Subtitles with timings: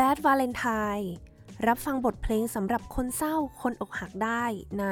[0.00, 1.06] Bad Valentine
[1.66, 4.44] รับฟังบทเพลงสำหรับคนเศร้าคนอกหักได้
[4.80, 4.84] ใน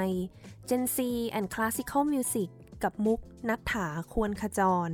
[0.68, 0.98] Gen Z
[1.38, 2.48] and Classical Music
[2.82, 4.90] กับมุกนัฐถาควรขจร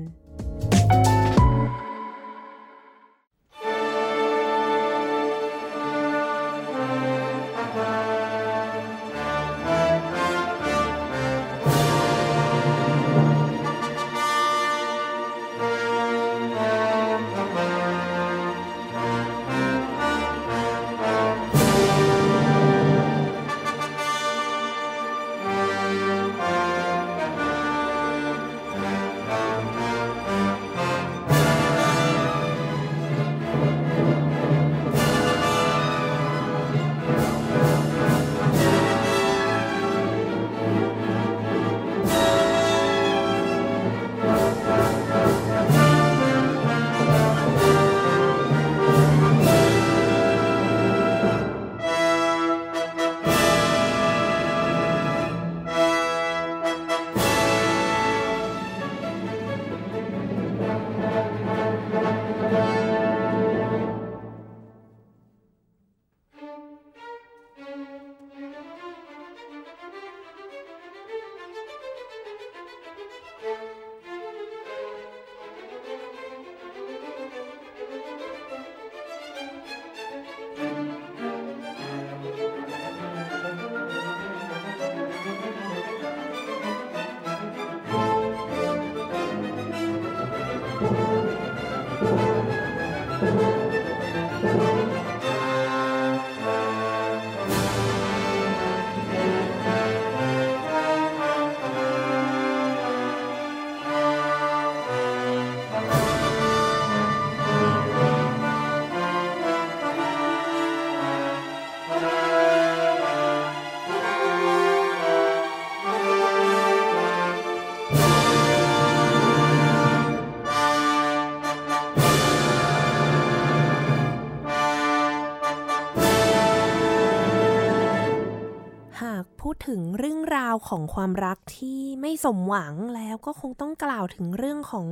[130.70, 134.86] ของความรักที่ไม่สมหวังแล้วก็คงต้องกล่าวถึงเรื่องของ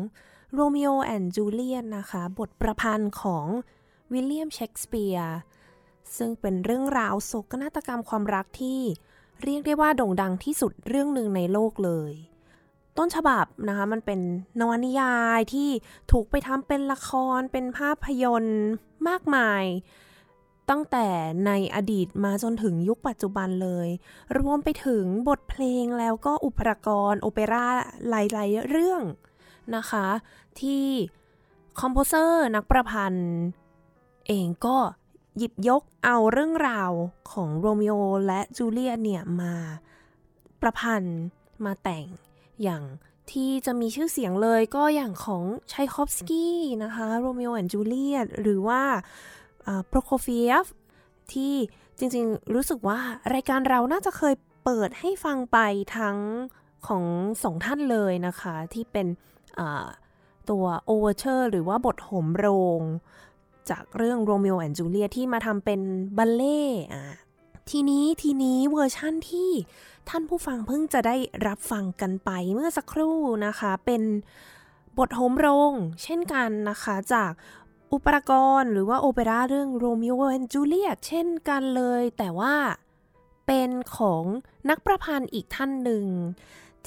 [0.54, 3.46] โรมิโอแอนด์จูเลียนนะคะ บทประพันธ์ของ
[4.12, 5.36] วิลเลียมเชกสเปียร์
[6.16, 8.80] ซึ่งเป็นเรื่องราวโศกนาฏกรรมความรักที่
[9.42, 12.12] เรียกได้ว่าโด่งดังที่สุดเรื่องหนึ่งในโลกเลย
[12.96, 14.20] ต้นฉบับนะคะ มันเป็น
[14.60, 15.68] นวนิยายที่
[16.12, 18.60] ถูกไปทำเป็นละครเป็นภาพยนตร์
[19.08, 19.64] มากมาย
[20.70, 21.06] ตั้งแต่
[21.46, 23.88] ในอดีตมาจนถึงยุคปัจจุบันเลย
[24.38, 27.68] รวมไปถึงบทเพลงแล้วก็อุปกรณ์โอเปร่า
[28.08, 29.02] หลายๆเรื่อง
[29.76, 30.06] นะคะ
[30.60, 30.86] ที่
[31.80, 33.30] คอมโพเซอร์นักประพันธ์
[34.28, 34.76] เองก็
[35.38, 36.90] หยิบยกเอาเรื่องราว
[37.32, 37.92] ของโรมิโอ
[38.26, 39.54] และจูเลียตเนี่ยมา
[40.60, 41.18] ประพันธ์
[41.64, 42.06] มาแต่ง
[42.62, 42.82] อย่าง
[43.32, 48.82] ที่จะมีชื่อเสียงเลยก็อย่างของชัยคอฟสกี้นะคะ Romeo and Juliet หรือว่า
[49.88, 50.66] โปรโคเฟียฟ
[51.32, 51.54] ที่
[51.98, 52.98] จริงๆ รู้สึกว่า
[53.34, 54.34] รายการเราน่าจะเคย
[54.64, 55.58] เปิดให้ฟังไป
[55.96, 56.18] ทั้ง
[56.86, 57.04] ของ
[57.42, 59.06] สองท่านเลยนะคะ ที่เป็น
[60.50, 62.46] ตัว overture หรือว่าบทโหมโร
[62.78, 62.80] ง
[63.70, 65.80] จากเรื่อง Romeo and Juliet ที่มาทำเป็น
[66.16, 66.62] บัลเล่
[67.70, 69.50] ทีนี้ทีนี้เวอร์ชั่นที่
[70.08, 74.02] ท่านผู้ฟังเพิ่งจะได้รับฟังกันไปเมื่อสักครู่นะคะ เป็น
[74.98, 77.32] บทโฮมโรง เช่นกันนะคะจาก
[77.92, 82.54] อุปกรณ์หรือว่าโอเปร่าเรื่องโรมิโอแอนจูเลียตเช่นกันเลย แต่ว่า
[83.46, 84.24] เป็นของ
[84.70, 86.04] นักประพันธ์อีกท่านหนึ่ง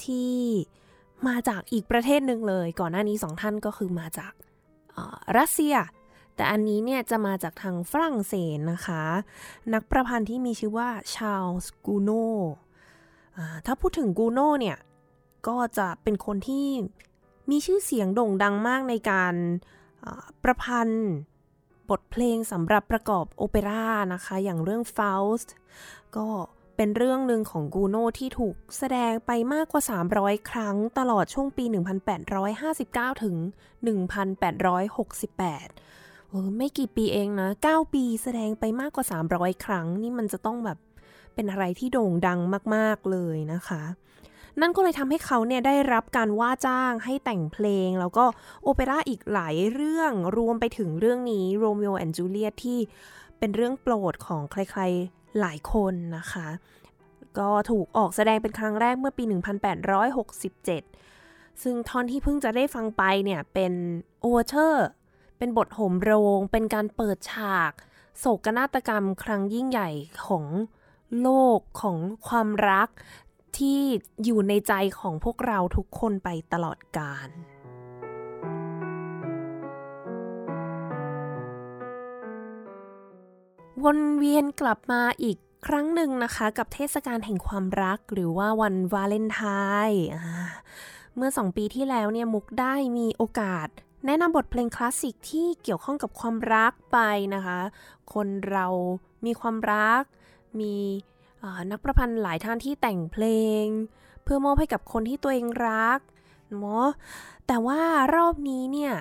[0.04, 0.36] ที่
[1.26, 4.32] มาจากอีกประเทศหนึ่งเลย ก่อนหน้านี้สองท่านก็คือมาจาก
[5.38, 5.76] รัสเซีย
[6.34, 9.02] แต่อันนี้เนี่ยจะมาจากทางฝรั่งเศสนะคะ
[9.74, 12.10] นักประพันธ์ที่มีชื่อว่าชาลส์กูโน
[13.66, 14.78] ถ้าพูดถึงกูโนเนี่ย
[15.48, 16.68] ก็จะเป็นคนที่
[17.50, 19.34] มีชื่อเสียงโด่งดังมากในการ
[20.42, 21.10] ประพันธ์
[21.90, 25.48] บทเพลงสำหรับประกอบโอเปร่านะคะ อย่างเรื่อง Faust
[26.16, 26.26] ก็
[26.76, 29.82] เป็นเรื่องหนึ่งของกูโนที่ถูกแสดงไปมากกว่า
[30.14, 31.64] 300 ครั้งตลอดช่วงปี
[32.44, 33.36] 1859 ถึง
[33.82, 40.78] 1868เออไม่กี่ปีเองนะ 9 ปีแสดงไปมากกว่า 300 ครั้ง นี่มันจะต้องแบบ
[41.34, 42.40] เป็นอะไรที่โด่งดัง
[42.74, 43.82] มาก ๆ เลยนะคะ
[44.60, 48.24] นั่นก็เลยทำให้เขาเนี่ยได้รับการว่าจ้างให้แต่งเพลง แล้วก็
[48.62, 52.78] โอเปร่าอีกหลายเรื่องรวมไปถึงเรื่องนี้ Romeo and Juliet ที่
[53.38, 56.48] เป็นเรื่องโปรดของใครๆหลายคนนะคะ
[57.38, 59.24] ก็ถูกออกแสดงเป็นครั้งแรกเมื่อปี
[60.42, 63.72] 1867 ซึ่งท่อนที่เพิ่งจะได้ฟังไปเนี่ยเป็น
[64.20, 64.86] overture
[65.38, 67.72] เป็นบทโหมโรง เป็นการเปิดฉาก
[68.18, 69.90] โศกนาฏกรรมครั้งยิ่งใหญ่
[70.26, 70.44] ของ
[71.22, 71.28] โล
[71.58, 71.98] กของ
[72.28, 72.88] ความรัก
[73.58, 73.80] ที่
[74.24, 77.28] อยู่ในใจของพวกเราทุกคนไปตลอดกาล
[83.84, 89.42] วนเวียนกลับมาอีกครั้งหนึ่งนะคะกับเทศกาลแห่งความรักหรือว่าวันวาเลนไท
[89.88, 90.04] น์
[91.16, 93.68] เมื่อสองปีที่แล้วเนี่ยมุกได้มีโอกาส
[94.06, 96.98] แนะนำบทเพลงคลาสสิกที่เกี่ยวข้องกับความรักไป
[97.34, 97.58] นะคะ
[98.12, 98.66] คนเรา
[99.24, 100.02] มีความรัก
[100.60, 100.74] มี
[101.70, 103.26] นักประพันธ์หลายท่านที่แต่งเพล
[103.62, 103.64] ง
[104.22, 105.98] เพื่อมอบให้กับคนที่ตัวเองรัก
[106.58, 106.86] เนาะ
[107.46, 107.80] แต่ว่า
[108.14, 108.92] รอบนี้เนี่ย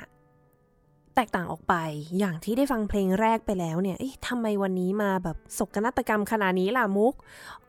[1.16, 1.76] แตกต่างออกไป
[2.20, 3.98] อย่างที่ได้ฟังเพลงแรกไปแล้วเนี่ย
[4.28, 7.14] ทำไมวันนี้มาแบบศกนาฏกรรมขนาดนี้ล่ะมุก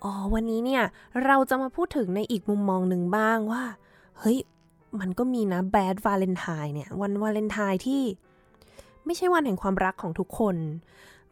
[0.03, 0.83] อ๋อวันนี้เนี่ย
[1.25, 3.63] เราจะมาพูดถึงในอีกมุมมองหนึ่งบ้างว่า
[4.19, 4.39] เฮ้ย
[5.01, 8.03] มันก็มีนะแบดวาเลนไทน์เนี่ย วันวาเลนไทน์ที่
[9.05, 10.57] ไม่ใช่วันแห่งความรักของทุกคน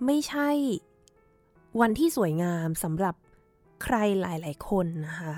[0.05, 0.49] ไม่ใช่
[1.81, 3.15] วันที่สวยงามสำหรับ
[3.83, 5.35] ใครหลาย ๆ คนนะคะ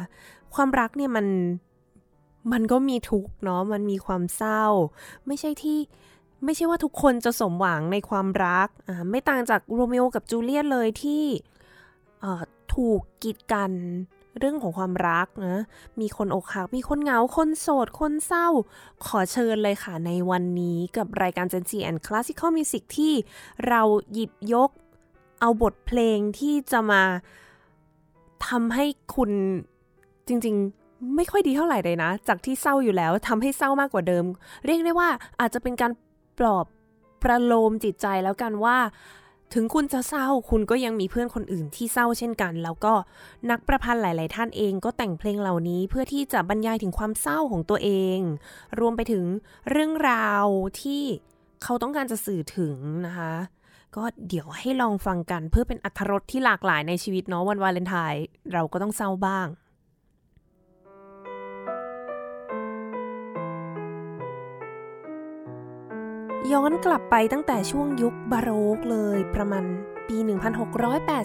[0.55, 1.27] ความรักเนี่ยมัน
[2.53, 4.65] มันก็มีทุกเนาะมันมีความเศร้า
[5.27, 5.79] ไม่ใช่ที่
[6.45, 8.69] ไม่ใช่ว่าทุกคนจะสมหวังในความรัก
[9.11, 11.25] ไม่ต่างจากโรมิโอกับจูเลียตเลยที่
[12.75, 13.73] ถูกกีดกัน
[14.39, 15.63] เรื่องของความรักนะ
[16.01, 18.49] มีคนอกหัก มีคนเหงา คนโสด คนเศร้า
[19.07, 23.15] ขอเชิญเลยค่ะในวันนี้กับรายการ Gen Z and Classical Music ที่
[23.69, 24.71] เราหยิบยก
[25.41, 27.03] เอาบทเพลงที่จะมา
[28.49, 28.85] ทำให้
[29.15, 29.31] คุณ
[30.29, 34.25] จริง ๆ ไม่ค่อยดีเท่าไหร่เลยนะ จากที่เศร้าอยู่แล้วทำให้เศร้ามากกว่าเดิม
[34.65, 35.09] เรียกได้ว่า
[35.41, 35.93] อาจจะเป็นการ
[36.39, 36.67] ปลอบ
[37.23, 38.79] ประโลมจิตใจแล้วกันว่า
[39.55, 42.95] ถึงคุณจะเศร้าคุณก็ยังมีเพื่อนคนอื่นที่เศร้าเช่นกัน แล้วก็
[43.51, 48.19] นักประพันธ์หลาย ๆ ท่านเองก็แต่งเพลงเหล่านี้เพื่อที่จะบรรยายถึงความเศร้าของตัวเอง
[48.81, 49.25] รวมไปถึง
[49.71, 50.47] เรื่องราว
[50.81, 51.03] ที่
[51.63, 53.33] เขาต้องการจะสื่อถึงนะคะ
[53.97, 59.47] ก็เดี๋ยวให้ลองฟังกันเพื่อเป็นอัธรสที่หลากหลายในชีวิตเนาะวันวาเลนไทน์เราก็ต้องเศร้าบ้าง
[66.53, 69.65] ย้อนกลับไปตั้งแต่ช่วงยุคบาโรกเลยประมาณ
[70.09, 70.17] ปี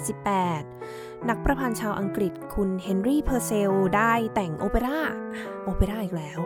[0.10, 5.00] 1688 นักประพันธ์ชาวอังกฤษคุณเฮนรี่เพอร์เซลได้แต่งโอเปร่า
[5.64, 6.40] โอเปร่าอีกแล้ว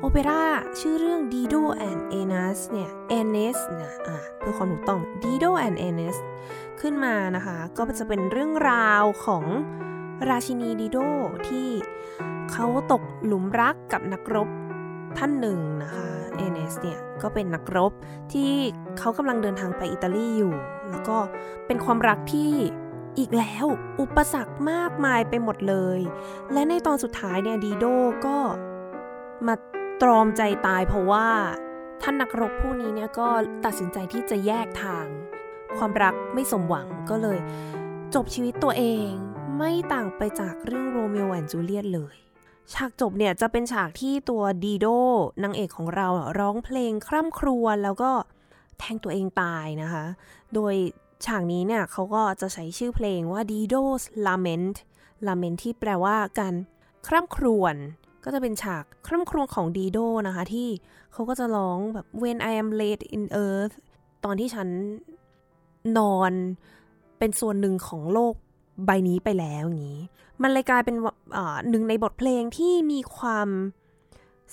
[0.00, 0.42] โอเปร่า
[0.80, 6.16] ชื่อเรื่อง Dido and Enes เนี่ย Enes นะอะเพื่อความถูกต้อง Dido and Enes
[6.80, 9.44] ขึ้นมานะคะ ก็จะเป็นเรื่องราวของ
[10.30, 10.98] ราชินีดิโด
[11.48, 11.68] ที่
[12.52, 14.48] เขาตกหลุมรักกับนักรบ
[15.18, 17.92] ท่านหนึ่งนะคะเอเนสเนี่ยก็เป็นนักรบ
[18.32, 18.52] ที่
[18.98, 20.54] เขากำลังเดินทางไปอิตาลีอยู่
[20.90, 21.18] แล้วก็
[21.66, 22.52] เป็นความรักที่
[23.18, 23.66] อีกแล้ว
[24.00, 26.00] อุปสรรคมากมายไปหมดเลย
[26.52, 27.84] และในตอนสุดท้ายเนี่ยดีโด
[28.26, 28.36] ก็
[29.46, 29.54] มา
[30.02, 31.28] ตรอมใจตายเพราะว่า
[32.02, 33.28] ท่านนักรบผู้นี้เนี่ยก็
[33.64, 35.06] ตัดสินใจที่จะแยกทาง
[35.76, 37.38] ความรักไม่สมหวังก็เลย
[38.14, 39.08] จบชีวิตตัวเอง
[39.58, 42.16] ไม่ต่างไปจากเรื่อง Romeo and Juliet เลย
[42.72, 44.86] ฉากจบเนี่ยจะเป็นฉากที่ตัวดีโด
[45.42, 46.08] นางเอกของเรา
[46.38, 48.10] ร้องเพลงคร่ำครวญแล้วก็
[48.78, 50.04] แทงตัวเองตายนะคะ
[50.54, 50.74] โดย
[51.26, 54.76] ฉากนี้เนี่ยเขาก็จะใช้ชื่อเพลงว่า Dido's Lament
[55.26, 56.54] Lament ที่แปลว่าการ
[57.06, 57.76] คร่ำครวญ
[58.24, 60.68] ก็จะเป็นฉากคร่ำครวญของดีโดนะคะ ที่
[61.12, 63.74] เขาก็จะร้องแบบ When I am laid in earth
[64.24, 64.68] ตอนที่ฉัน
[65.98, 66.32] นอน
[67.18, 68.34] เป็นส่วนหนึ่งของโลก
[68.86, 70.02] ใบนี้ไปแล้วอย่างนี้
[70.42, 70.96] มันเลยกลายเป็น
[71.70, 73.48] หนึ่งในบทเพลงที่มีความ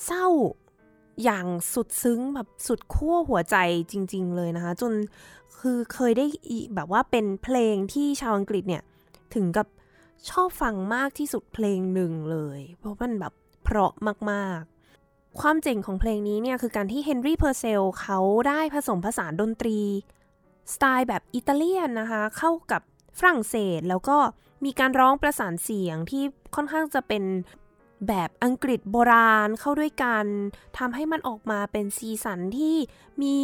[0.05, 0.27] เศร้า
[1.23, 3.57] อย่างสุดซึ้งแบบสุดขั้วหัวใจ
[3.91, 4.93] จริง ๆ เลยนะคะ จน
[5.59, 6.25] คือเคยได้
[6.75, 8.83] แบบว่าเป็นเพลงที่ชาวอังกฤษเนี่ย
[9.33, 9.67] ถึงกับ
[10.29, 13.33] ชอบฟังมากที่สุดเพลงหนึ่งเลย เพราะมันแบบ
[13.65, 13.91] เพราะ
[14.31, 19.79] มากๆ ความเจ๋งของเพลงนี้เนี่ยคือการที่เฮนรี่เพอร์เซลเขาได้ผสมผสานดนตรี
[20.73, 22.81] สไตล์แบบอิตาเลียนนะคะ เข้ากับ
[23.17, 24.17] ฝรั่งเศสแล้วก็
[24.65, 26.23] มีการร้องประสานเสียงที่
[26.55, 27.23] ค่อนข้างจะเป็น
[28.07, 30.25] แบบอังกฤษโบราณเข้าด้วยกัน
[30.77, 32.75] ทำให้มันออกมาเป็นซีสันที่
[33.23, 33.37] มี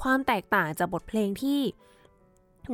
[0.00, 1.60] ความแตกต่างจากบทเพลงที่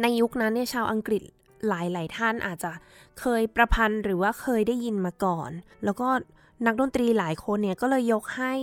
[0.02, 1.22] ในยุคนั้นเนี่ยชาวอังกฤษ
[1.68, 2.72] หลาย ๆ ท่านอาจจะ
[3.20, 5.50] เคยประพันธ์หรือว่าเคยได้ยินมาก่อน
[5.84, 6.08] แล้วก็
[6.66, 8.54] นักดนตรีหลายคนเนี่ยก็เลยยกให้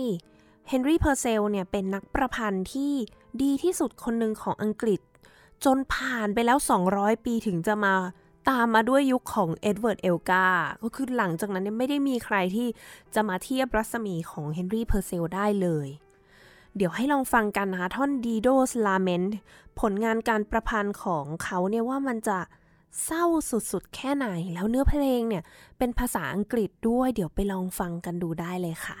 [0.68, 2.92] เฮนรี่เพอร์เซลเนี่ยเป็นนักประพันธ์ที่
[3.42, 5.00] ดีที่สุดคนหนึ่งของอังกฤษ
[5.64, 6.58] จนผ่านไปแล้ว
[6.90, 7.94] 200 ปีถึงจะมา
[8.48, 10.46] ตามมาด้วยยุคของเอ็ดเวิร์ดเอลกา
[10.82, 12.68] ก็คือหลังจากนั้นไม่ได้มีใครที่
[13.14, 15.88] จะมาเทียบรัศมีของเฮนรี่เพอร์เซลได้เลย
[16.76, 19.30] เดี๋ยวให้ลองฟังกันนะคะท่อน Dido's Lament
[19.80, 22.38] ผลงานการประพันธ์ของเขาเนี่ยว่ามันจะ
[23.04, 25.42] เศร้าสุดๆ แค่ไหนแล้วเนื้อเพลงเนี่ย
[25.78, 28.96] เป็นภาษาอังกฤษด้วย เดี๋ยวไปลองฟังกันดูได้เลยค่ะ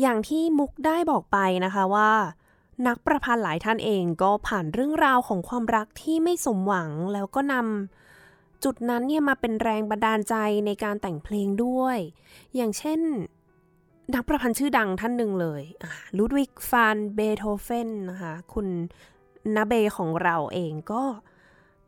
[0.00, 2.12] อย่างที่มุกได้บอกไปนะคะว่า
[2.86, 10.34] นักประพันธ์หลายท่านเองก็ผ่านเรื่องราวของความรักที่ไม่สมหวังแล้วก็นำจุดนั้นเนี่ยมาเป็นแรงบันดาลใจ
[10.66, 11.98] ในการแต่งเพลงด้วย
[12.54, 13.00] อย่างเช่น
[14.14, 15.62] นักประพันธ์ชื่อดังท่านหนึ่งเลย
[16.16, 18.66] ลูดวิกฟานเบโธเฟนนะคะคุณ
[19.56, 21.02] นาเบของเราเองก็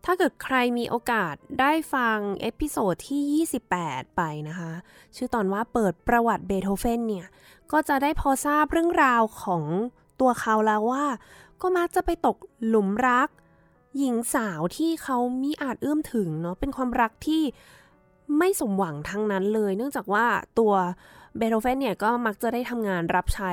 [0.05, 4.73] ถ้าเกิดใครมีโอกาสได้ฟัง episode ที่ 28 ไปนะคะ
[5.17, 7.27] ชื่อตอนว่าเปิดประวัติเบโธเฟนเนี่ย
[7.73, 9.65] ก็จะได้พอทราบเรื่องราวของ
[10.21, 11.05] ตัวเขาแล้วว่า
[11.63, 13.29] ก็มักจะไปตกหลุมรัก
[13.99, 17.43] หญิงสาวที่เขามีอาจเอื้อมถึงเนาะเป็นความรักที่
[18.39, 20.27] ไม่สมหวังทั้งนั้นเลย เนื่องจากว่า
[20.59, 20.73] ตัว
[21.37, 23.53] เบโธเฟนเนี่ยก็มักจะได้ทำงานรับใช้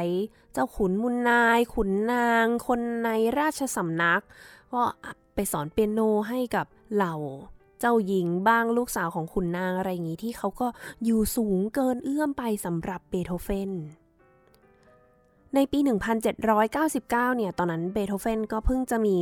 [0.53, 4.21] เจ้าขุนมุนนาย ขุนนาง คนในราชสำนัก
[4.73, 4.81] ก็
[5.35, 7.15] ไปสอนเปียโนให้กับเหล่า
[7.79, 10.67] เจ้าหญิงบ้างลูกสาวของขุนนางอะไรอย่างนี้ที่เขาก็
[11.03, 13.71] อยู่สูงเกินเอื้อมไปสำหรับเบโธเฟน
[15.55, 15.79] ในปี
[16.43, 19.15] 1799 เนี่ย ตอนนั้นเบโธเฟนก็เพิ่งจะมี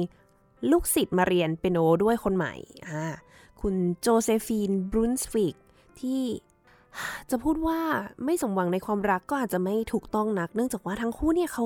[0.72, 2.54] ลูกศิษย์มาเรียนเปียโนด้วยคนใหม่
[2.89, 3.04] อ่า
[3.62, 5.56] คุณโจเซฟีนบรุนสฟิก
[6.00, 6.24] ที่
[7.30, 7.80] จะพูดว่า
[8.25, 11.63] ไม่สมหวังในความรักก็อาจจะไม่ถูกต้องนัก เนื่องจากว่าทั้งคู่เนี่ยเขา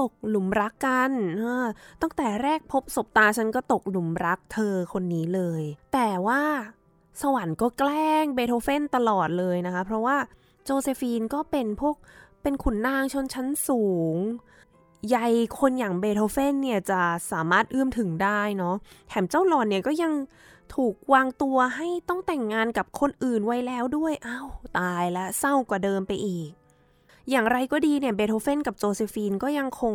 [0.00, 1.10] ตกหลุมรักกัน
[2.02, 6.42] ตั้งแต่แรกพบศบตาฉันก็ตกหลุมรักเธอคนนี้เลย แต่ว่า
[7.22, 10.16] สวรรค์ก็แกล้งเบโธเฟนตลอดเลยนะคะ เพราะว่า
[10.64, 11.96] โจเซฟีนก็เป็นพวก
[12.42, 13.84] เป็นขุนนางชนชั้นสู
[14.14, 14.16] ง
[15.08, 18.74] ใหญ่คนอย่างเบโธเฟนเนี่ยจะสามารถเอื้อมถึงได้เนาะ
[19.08, 20.12] แถมเจ้าหล่อนเนี่ยก็ยัง
[20.74, 26.50] ถูกวางตัวให้ต้องแต่งงานกับคนอื่นไว้แล้วด้วย อ้าวตายแล้วเศร้ากว่าเดิมไปอีก
[27.30, 29.94] อย่างไรก็ดีเนี่ยเบโธเฟนกับโจเซฟีนก็ยังคง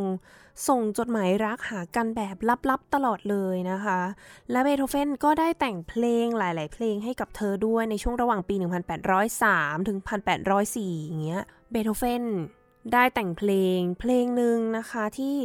[0.67, 2.36] ส่งจดหมายรักหากันแบบ
[2.69, 4.00] ลับๆตลอดเลยนะคะ
[4.51, 8.55] และเบโธเฟนก็ได้แต่งเพลงหลาย ๆ เพลงให้กับเธอด้วยในช่วงระหว่างปี
[9.22, 10.00] 1803 ถึง
[10.53, 12.24] 1804 อย่างเงี้ยเบโธเฟน
[12.93, 15.36] ได้แต่งเพลงเพลงหนึ่งนะคะที่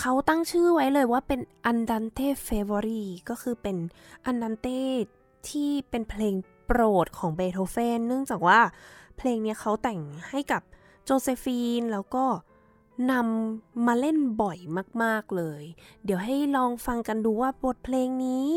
[0.00, 3.76] เขาตั้งชื่อไว้เลยว่าเป็น Andante Favori ก็คือเป็น
[4.30, 4.80] Andante
[5.48, 6.34] ที่เป็นเพลง
[6.66, 8.60] โปรดของเบโธเฟนเนื่องจากว่า
[9.16, 10.62] เพลงนี้เขาแต่งให้กับ
[11.04, 12.24] โจเซฟีนแล้วก็
[13.10, 14.58] นำมาเล่นบ่อย
[15.02, 15.62] มาก ๆ เลย
[16.04, 18.50] เดี๋ยวให้ลองฟังกันดูว่าบทเพลงนี้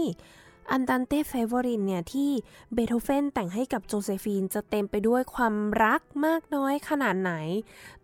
[0.72, 2.29] Andante favori เนี่ยที่
[2.73, 7.33] เบโธเฟนแต่งให้กับโจเซฟีนจะเต็มไปด้วยความรักมากน้อยขนาดไหน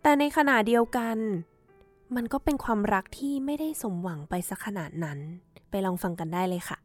[0.02, 1.16] แต่ในขณะเดียวกัน
[2.16, 5.18] มันก็เป็นความรักที่ไม่ได้สมหวังไปสักขนาดนั้น
[5.70, 6.78] ไปลองฟังกันได้เลยค่ะ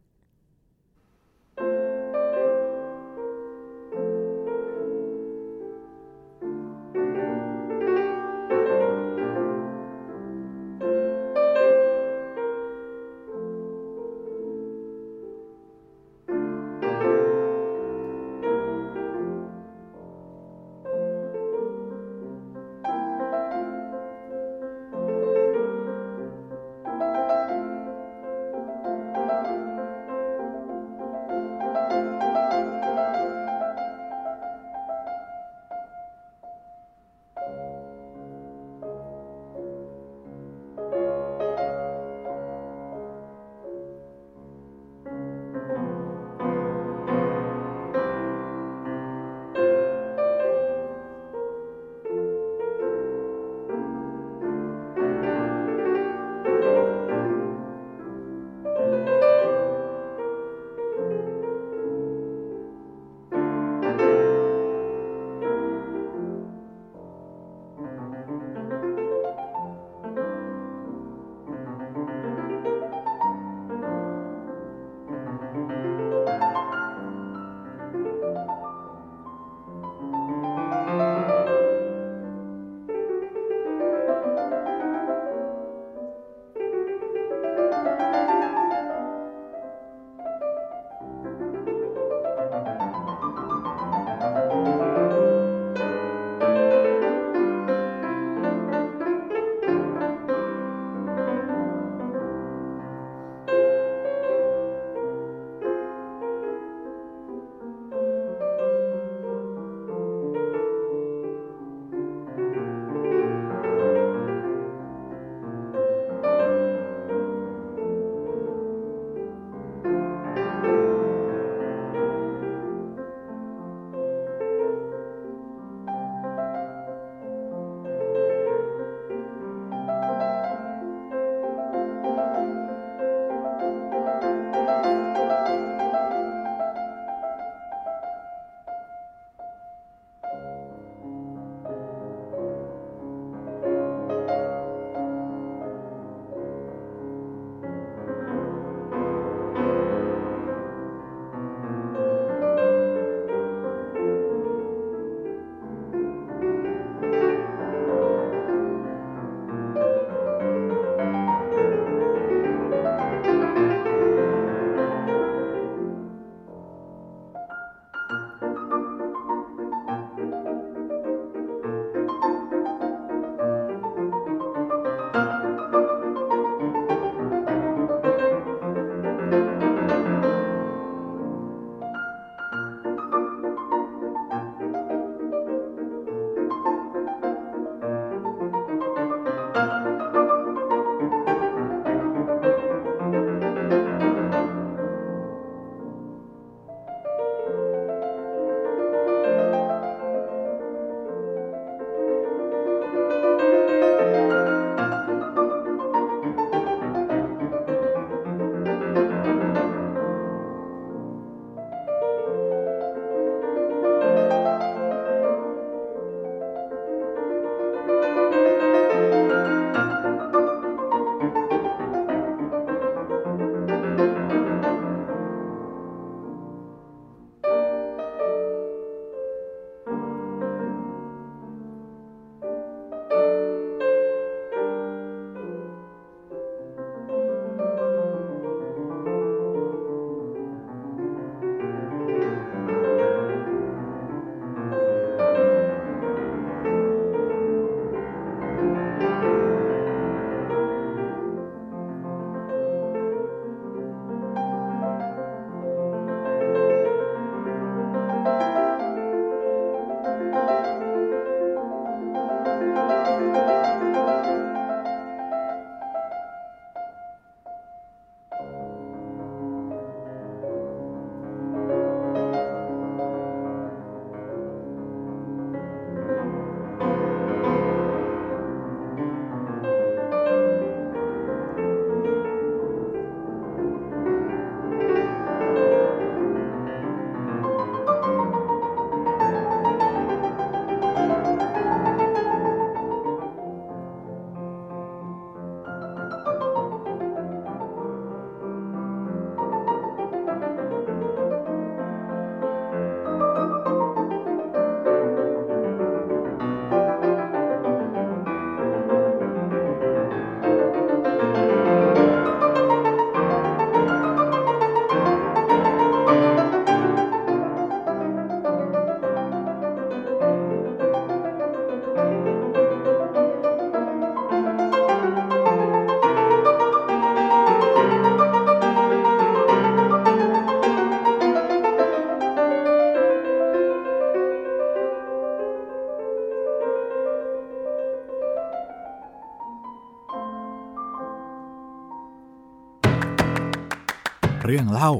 [344.45, 344.91] เรื่องเล่า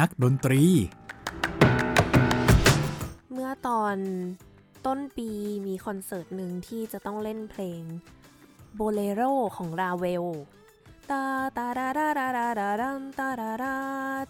[0.00, 0.62] นักดนตรี
[3.32, 3.96] เมื่อตอน
[4.86, 5.28] ต้นปี
[5.66, 7.82] มีคอนเสิร์ตหนึ่งที่จะต้องเล่นเพลง
[8.76, 9.22] โบเลโร
[9.56, 10.24] ของราเวล
[11.10, 11.24] ตา
[11.56, 13.74] ตาดาดาดาดาดาดันตาดาดา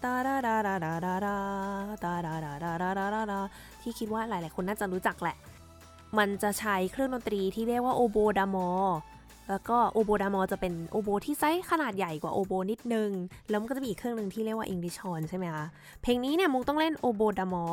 [0.03, 1.37] ตาดาดาดาดาดาดา
[2.03, 3.39] ตาดาดาดาดาดาดาดา
[3.81, 5.37] ที่คิดว่าหลาย ๆ คนน่าจะรู้จักแหละ
[6.17, 8.69] มันจะใช้เครื่องดนตรีที่เรียกว่า oboe d'amore
[9.49, 13.09] แล้วก็ oboe d'amore จะเป็นโอโบที่ไซส์ขนาดใหญ่กว่าโอโบนิดนึง
[13.49, 15.65] แล้วมันก็จะมีอีกเครื่องหนึ่งที่เรียกว่าอิงดิชอนใช่ไหมคะ
[16.01, 17.65] เพลงนี้เนี่ยมุกต้องเล่นโอโบดามอ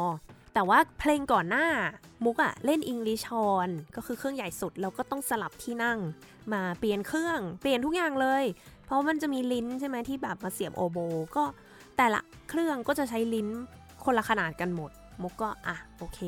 [0.55, 1.67] แต่ว่าเพลงก่อนหน้า
[2.25, 5.99] มุกอะเล่นอิงลิชอนก็คือเครื่องใหญ่สุดแล้วก็ต้องสลับที่นั่ง
[6.53, 8.45] มาเปลี่ยนเครื่องเปลี่ยนทุกอย่างเลย
[8.87, 10.99] เพราะมันจะมีลิ้นใช่ไหมที่แบบมาเสียบโอโบ
[11.37, 11.45] ก็
[11.97, 13.49] แต่ละเครื่องก็จะใช้ลิ้น
[14.05, 14.91] คนละขนาดกันหมด
[15.23, 16.19] มุกก็อะโอเค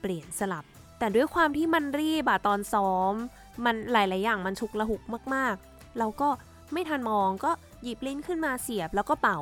[0.00, 0.64] เปลี่ยนสลับ
[0.98, 3.14] แต่ด้วยความที่มันรีบอะตอนซ้อม
[3.64, 5.02] มันหลาย ๆ อย่างมันฉุกละหุก
[5.34, 6.28] มาก ๆ เราก็
[6.72, 7.50] ไม่ทันมองก็
[7.82, 9.38] หยิบลิ้นขึ้นมาเสียบแล้วก็เป่า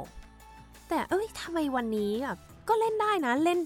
[0.88, 3.58] แต่เอ้ยทำไมวันนี้แบบก็เล่นได้นะเล่น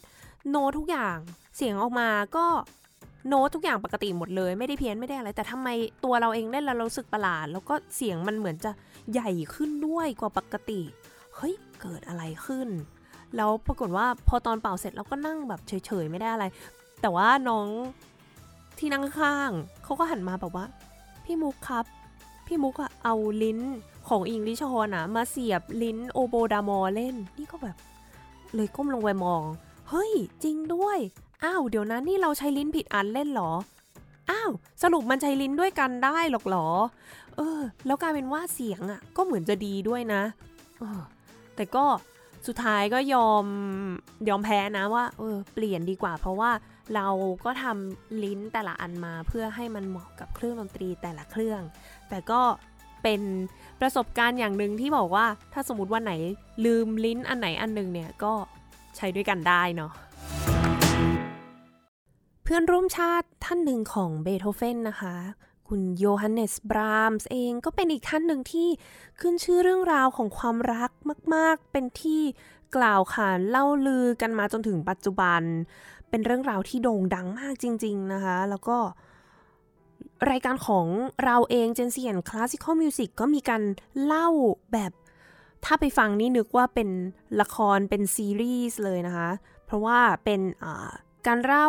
[0.51, 1.17] โน้ตทุกอย่าง
[1.57, 2.47] เสียงออกมาก็
[3.29, 5.69] โน้ตทุกอย่างปกติหมดเลย ไม่ได้เพี้ยนไม่ได้อะไร แต่ทำไม
[6.05, 8.71] ตัวเราเองเล่นแล้วเราสึกประหลาด แล้วก็เสียงมันเหมือนจะ
[9.13, 10.81] ใหญ่ขึ้นด้วยกว่าปกติ
[11.37, 12.69] เฮ้ย เกิดอะไรขึ้น
[13.37, 16.47] แล้วปรากฏว่าพอตอนเป่าเสร็จเราก็นั่งแบบเฉยๆ ไม่ได้อะไร
[17.01, 17.69] แต่ว่าน้อง
[18.79, 19.51] ที่นั่งข้าง
[19.85, 20.67] เขาก็หันมาแบบว่า
[21.25, 21.85] พี่มุกครับ
[22.47, 23.61] พี่มุกอะเอาลิ้น
[24.09, 27.77] ของอิงลิชฮอนอะมาเสียบลิ้นโอโบดามอเล่น นี่ก็แบบ
[28.55, 29.43] เลยก้มลงไปมอง
[29.89, 30.13] เฮ้ย
[30.43, 30.99] จริงด้วย
[31.45, 33.53] อ้าว เดี๋ยวนั้นนี่เราใช้ลิ้นผิดอันเล่นหรอ
[34.31, 34.51] อ้าว
[34.83, 36.67] สรุปมันใช้ลิ้นด้วยกันได้หรอกหรอ
[37.37, 40.23] เออ แล้วกลายเป็นว่าเสียงอะก็เหมือนจะดีด้วยนะ
[40.83, 41.01] ออ
[41.57, 41.85] แต่ก็
[42.47, 43.45] สุดท้ายก็ยอม
[44.29, 46.51] ยอมแพ้นะว่า เออ เปลี่ยนดีกว่าเพราะว่า
[46.95, 47.09] เรา
[47.45, 51.61] ก็ทำลิ้นแต่ละอันมาเพื่อให้มันเหมาะกับเครื่องดนตรีแต่ละเครื่อง
[52.09, 52.41] แต่ก็
[53.03, 53.23] เป็น
[53.81, 56.13] ประสบการณ์อย่างหนึ่งที่บอกว่าถ้าสมมติว่าไหน
[56.65, 58.33] ลืมลิ้นอันไหนอันหนึ่งเนี่ยก็
[58.97, 59.93] ใช้ด้วยกันได้เนาะ
[62.45, 65.15] เพื่อนร่วมชาติท่านหนึ่งของเบโธเฟนนะคะ
[65.69, 68.69] คุณโยฮันเนส บรามส์เองก็เป็นอีกท่านหนึ่งที่
[69.21, 70.91] ขึ้นชื่อเรื่องราวของความรัก
[71.35, 72.23] มาก ๆ เป็นที่
[72.77, 75.43] กล่าวขานเล่าลือกันมาจนถึงปัจจุบัน
[76.11, 78.79] เป็นเรื่องราวที่โด่งดังมากจริง ๆนะคะ แล้วก็
[80.31, 80.87] รายการของ
[81.25, 83.63] เราเอง Gen Z and Classical Music ก็มีการ
[84.05, 84.29] เล่า
[84.73, 84.93] แบบ
[85.65, 86.89] ถ้าไปฟังนี่นึกว่าเป็น
[87.41, 89.31] ละครเป็นซีรีส์เลยนะคะ
[89.65, 90.41] เพราะว่าเป็น
[91.27, 91.69] การเล่า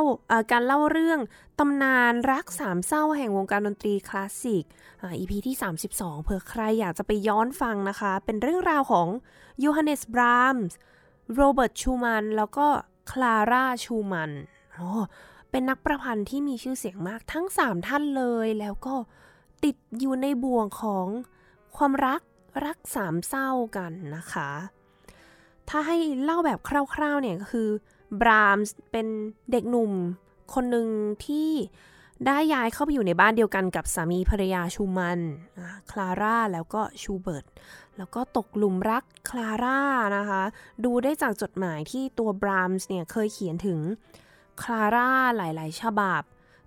[0.52, 1.20] การเล่าเรื่อง
[1.60, 4.64] ตำนานรักสามเศร้าแห่งวงการดนตรีคลาสสิก
[5.04, 5.56] อีพีที่
[5.90, 9.08] 32 เผื่อใครอยากจะไปย้อนฟังนะคะ เป็นเรื่องราวของ
[9.60, 10.76] โยฮันเนสบรามส์
[11.36, 12.68] โรเบิร์ตชูมันแล้วก็
[13.12, 14.32] คลาร่าชูมัน
[14.78, 14.90] อ๋อ
[15.52, 18.96] เป็นนักประพันธ์ที่มีชื่อเสียงมากทั้ง 3 ท่านเลยแล้วก็
[19.64, 21.08] ติดอยู่ในบ่วงของ
[21.78, 22.22] ความรัก
[22.66, 24.52] รักสามเศร้ากันนะคะ
[25.70, 26.70] ถ้าให้เล่าแบบค
[27.02, 27.70] ร่าวๆเนี่ยก็คือ
[28.22, 29.08] บรามส์เป็น
[29.52, 29.92] เด็กหนุ่ม
[30.54, 30.88] คนหนึ่ง
[31.26, 31.50] ที่
[32.28, 35.20] ได้ย้ายเข้าไปอยู่ในบ้านเดียวกันกับสามีภรรยาชูมัน
[35.92, 37.46] คลาร่าแล้วก็ชูเบิร์ต
[38.00, 39.82] แล้วก็ตกหลุมรักคลาร่า
[40.18, 40.44] นะคะ
[40.86, 43.80] ดูได้จากจดหมายที่ตัวบรามส์เนี่ยเคยเขียนถึง
[44.62, 46.22] คลาร่าหลายๆ ฉบับ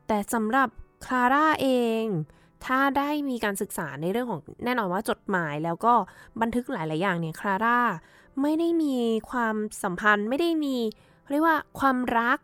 [0.06, 0.68] แต่สำหรับ
[1.04, 1.68] คลาร่าเอ
[2.02, 2.04] ง
[2.64, 5.94] ถ้าได้มีการศึกษาในเรื่องของแน่นอนว่าจดหมายแล้วก็
[6.40, 7.80] บันทึกหลาย ๆ อย่างเนี่ยคลาร่า
[8.42, 8.96] ไม่ได้มี
[9.30, 10.76] ความสัมพันธ์ไม่ได้มี
[11.30, 12.38] เรียกว่าความรัก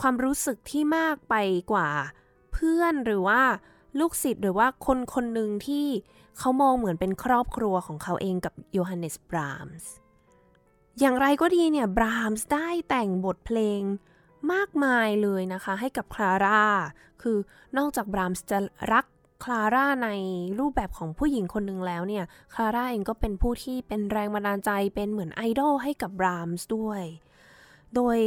[0.00, 1.34] ความรู้สึกที่มากไป
[1.72, 1.88] กว่า
[2.52, 3.42] เพื่อนหรือว่า
[3.98, 5.86] ลูกศิษย์หรือว่าคนคนหนึ่งที่
[6.38, 9.90] เขามองเหมือนเป็นครอบครัวของเขาเองกับโยฮันเนสบรามส์
[11.00, 13.80] อย่างไรก็ดีเนี่ยบรามส์ได้แต่งบทเพลง
[14.52, 16.64] มากมายเลยนะคะ ให้กับคลาร่า
[17.22, 17.36] คือ
[17.76, 18.58] นอกจากบรามส์จะ
[18.92, 19.04] รัก
[19.44, 20.10] คลาร่าใน
[20.58, 22.24] รูปแบบของผู้หญิงคนหนึ่งแล้วเนี่ย
[22.54, 27.02] คลาร่าเองก็เป็นผู้ที่เป็นแรงบันดาลใจเป็นเหมือนไอดอลให้กับบรามส์ด้วย
[27.94, 28.18] โดย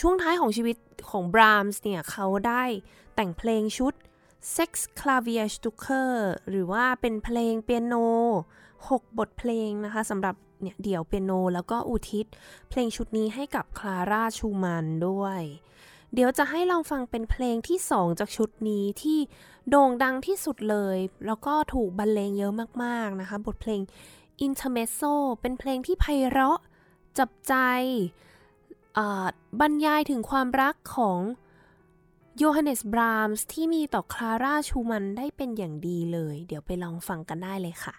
[0.00, 0.76] ช่วงท้ายของชีวิต
[1.10, 2.62] ของบรามส์เนี่ย เขาได้
[3.14, 3.94] แต่งเพลงชุด
[4.56, 6.12] Sex Clavier Stucker
[6.48, 7.94] หรือว่าเป็นเพลงเปียโน
[8.78, 12.26] 6 บทเพลงนะคะสำหรับเนี่ยเดี่ยวเปียโน แล้วก็อุทิศ
[12.68, 15.40] เพลงชุดนี้ให้กับคลาร่าชูมันด้วย
[16.14, 19.18] เดี๋ยวจะให้ลองฟังเป็นเพลงที่ 2 จากชุดนี้ที่
[19.68, 22.52] โด่งดังที่สุดเลย แล้วก็ถูกบรรเลงเยอะ
[22.84, 23.80] มากๆนะคะ บทเพลง
[24.46, 26.58] Intermezzo เป็นเพลงที่ไพเราะ
[27.18, 27.54] จับใจ
[29.60, 31.20] บรรยายถึงความรักของ
[32.38, 37.94] โยฮันเนส บรามส์ที่มีต่อคลาร่าชูมันได้เป็นอย่างดีเลย เดี๋ยวไปลองฟังกันได้เลยค่ะ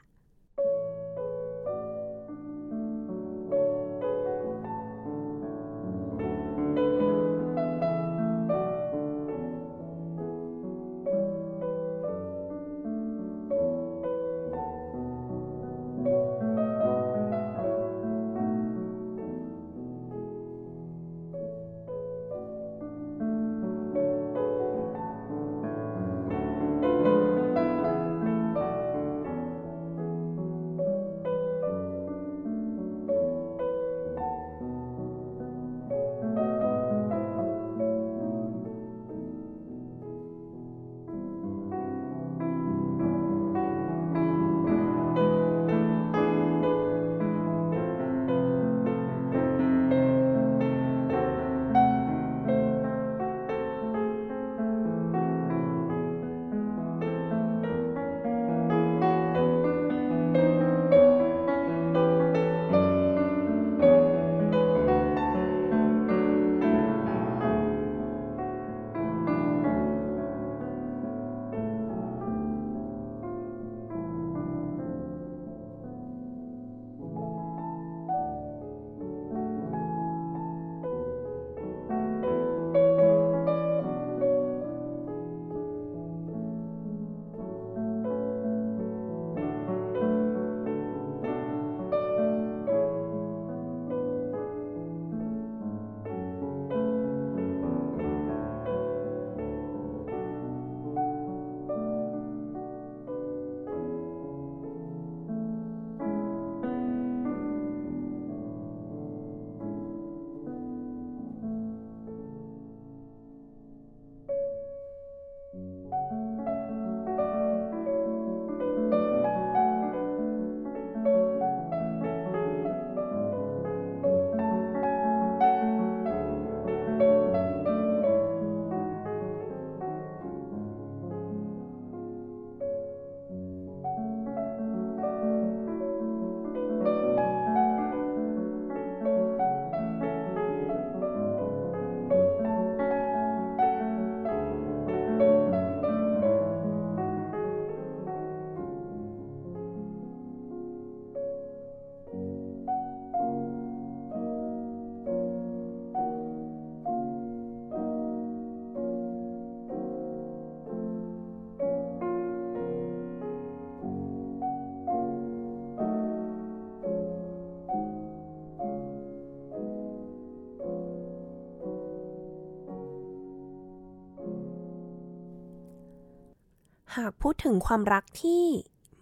[176.96, 178.44] หากพูดถึงความรักที่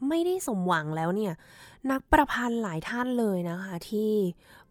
[0.07, 1.33] ไม่ได้สมหวังแล้วเนี่ย
[1.91, 4.11] นักประพันธ์หลายท่านเลยนะคะ ที่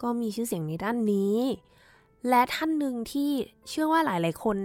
[0.02, 1.36] ก็มีชื่อเสียงในด้านนี้
[2.28, 3.30] และท่านหนึ่งที่
[3.68, 4.58] เชื่อว่าหลายๆคน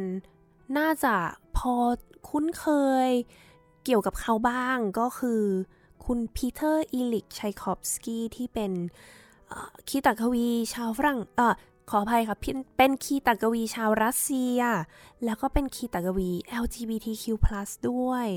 [0.78, 1.16] น่าจะ
[1.58, 1.74] พอ
[2.30, 2.66] คุ้นเค
[3.08, 3.10] ย
[3.84, 5.42] เกี่ยวกับเขาบ้างก็คือ
[6.06, 8.72] คุณพีเตอร์อีลิกชัยคอฟสกี้ที่เป็น
[9.88, 11.42] คีตากวีชาวฝรั่งอ
[11.90, 12.38] ขออภัยค่ะ
[12.78, 14.60] เป็นคีตากวีชาวรัสเซีย
[15.26, 16.30] แล้วก็เป็นคีตากวี
[16.64, 17.26] LGBTQ+
[17.90, 18.28] ด้วย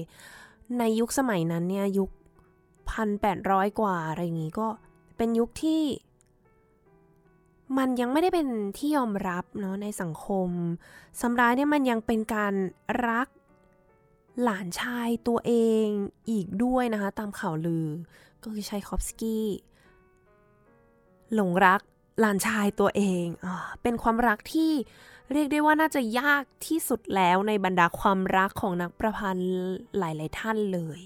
[0.79, 2.11] ในยุคสมัยนั้นเนี่ย ยุค
[2.91, 4.69] พันแปดร้อยกว่า อะไรอย่างงี้ก็
[5.17, 5.83] เป็นยุคที่
[7.79, 10.49] มันยังไม่ได้เป็นที่ยอมรับเนาะในสังคม
[11.21, 12.55] สำร้ายเนี่ยมันยังเป็นการ
[13.09, 13.29] รัก
[14.43, 15.53] หลานชายตัวเอ
[15.85, 15.87] ง
[16.31, 17.87] อีกด้วยนะคะ ตามข่าวลือ
[18.43, 19.47] ก็คือชัยคอฟสกี้
[21.35, 21.81] หลงรัก
[22.21, 23.47] หลานชายตัวเองอ
[23.83, 24.73] เป็นความรักที่
[25.33, 29.53] เรียกได้ว่าน่าจะยากที่สุดแล้วในบรรดาความรักของนักประพันธ์
[29.99, 31.01] หลาย ๆ ท่านเลย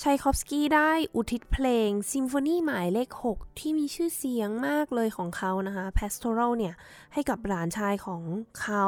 [0.00, 6.74] ชัยคอฟสกี้ได้อุทิศเพลงซิมโฟนีหมายเลข 6 ที่มีชื่อเสียงมากเลยของเขานะคะ Pastoral เนี่ย
[7.12, 8.22] ให้กับหลานชายของ
[8.60, 8.86] เขา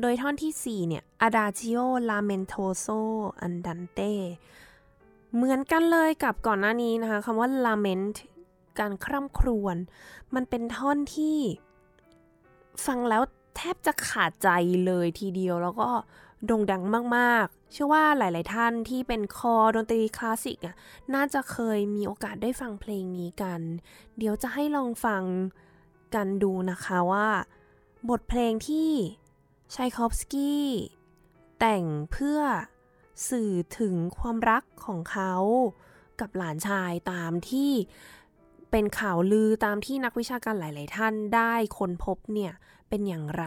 [0.00, 3.00] โดยท่อนที่ 4 เนี่ย Adagio Lamentoso
[3.46, 4.14] Andante
[5.34, 8.16] เหมือนกันเลยกับก่อนหน้านี้นะคะคำว่า lament
[8.78, 9.76] การคร่ำครวญ
[10.34, 11.38] มันเป็นท่อนที่
[12.86, 13.22] ฟังแล้ว
[13.56, 14.48] แทบจะขาดใจ
[14.86, 15.88] เลยทีเดียวแล้วก็
[16.46, 16.82] โด่งดัง
[17.16, 20.74] มากๆ เชื่อว่าหลาย ๆ ท่านที่เป็นคอดนตรีคลาสสิกอะ
[21.14, 23.60] น่าจะเคยมีโอกาสได้ฟังเพลงนี้กัน
[24.18, 25.22] เดี๋ยวจะให้ลองฟัง
[26.14, 27.28] กันดูนะคะว่า
[28.10, 28.90] บทเพลงที่
[29.74, 30.66] ชัยคอฟสกี้
[31.60, 32.40] แต่งเพื่อ
[33.28, 35.34] สื่อถึงความรักของเขา
[36.20, 37.72] กับหลานชายตามที่
[38.76, 42.52] เป็นข่าวลือตามที่นักวิชาการหลาย ๆ ท่านได้ค้นพบเนี่ย
[42.88, 43.46] เป็นอย่างไร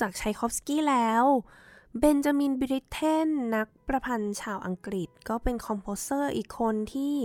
[0.00, 1.24] จากชัยคอฟสกี้แล้ว
[1.98, 7.16] เบนจามินบริเทนนักประพันธ์ชาวอังกฤษ ก็เป็น composer อีกคนที่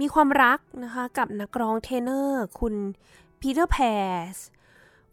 [0.00, 2.74] มีความรักนะคะกับนักร้องเทเนอร์ คุณ
[3.40, 3.78] ปีเตอร์เพียร์
[4.30, 4.32] ส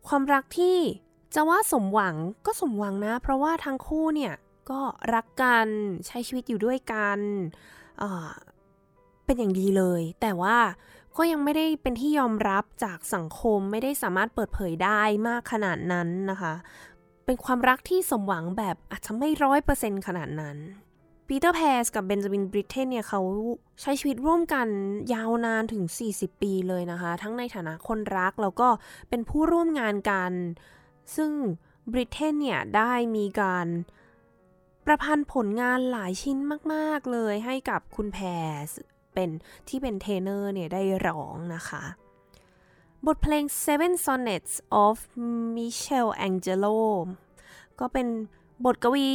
[0.08, 0.78] ความรักที่
[1.36, 2.16] จะว่าสมหวัง
[2.46, 4.34] ก็สมหวังนะ เพราะว่าทั้งคู่เนี่ย
[4.70, 4.82] ก็
[5.14, 5.68] รักกัน
[6.08, 7.20] ใช้ชีวิตอยู่ด้วยกัน
[7.98, 10.58] เป็นอย่างดีเลย แต่ว่า
[11.18, 16.54] ก็ยังไม่ได้เป็นที่ยอมรับจากสังคมไม่ได้สามารถเปิดเผยได้มากขนาดนั้นนะคะ
[17.26, 20.58] เป็นความรักที่สมหวังแบบอาจจะไม่ร้อยเปอร์เซ็นต์ขนาดนั้น
[21.28, 23.22] ปีเตอร์แพสกับเบนจามินบริเทนเนี่ยเขา
[23.82, 24.68] ใช้ชีวิตร่วมกัน
[25.14, 28.68] ยาวนานถึง 40 ปีเลยนะคะ ทั้งในฐานะคนรักแล้วก็
[29.10, 30.32] เป็นผู้ร่วมงานกัน
[31.16, 31.32] ซึ่ง
[31.92, 33.68] บริเทนเนี่ยได้มีการ
[34.86, 36.38] ประพันธ์ผลงานหลายชิ้น
[36.74, 38.20] มาก ๆ เลยให้กับคุณแพ
[38.66, 38.68] ส
[39.18, 39.36] เป็น
[39.70, 41.84] ที่เป็นเทเนอร์เนี่ยได้ร้องนะคะ
[43.06, 44.54] บทเพลง Seven Sonnets
[44.86, 44.96] of
[45.56, 46.78] Michelangelo
[47.80, 48.08] ก็เป็น
[48.66, 49.12] บทกวี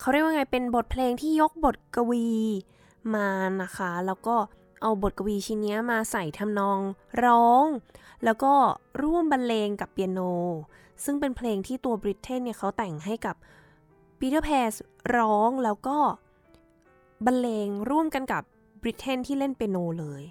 [0.00, 2.28] เขาเรียกว่าไงเป็นบทเพลงที่ยกบทกวี
[3.14, 3.28] มา
[3.62, 4.36] นะคะ แล้วก็
[4.82, 6.78] เอาบทกวีชิ้นนี้มาใส่ทำนอง
[7.24, 7.64] ร้อง
[8.24, 8.52] แล้วก็
[9.02, 10.20] ร่วมบรรเลงกับเปียโน
[11.04, 13.36] ซึ่งเป็นเพลงที่ตัวบริเทนเนี่ยเขาแต่งให้กับ
[14.18, 14.72] ปีเตอร์แพส
[15.16, 15.98] ร้องแล้วก็
[17.26, 18.42] บรรเลงร่วมกันกับ
[18.82, 20.22] บริเทนที่เล่นเปียโนเลย